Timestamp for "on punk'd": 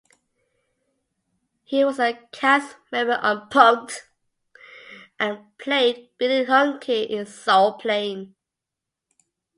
3.21-4.01